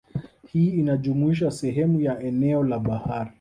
Hii 0.47 0.69
inajumuisha 0.69 1.51
sehemu 1.51 2.01
ya 2.01 2.19
eneo 2.19 2.63
la 2.63 2.79
bahari 2.79 3.29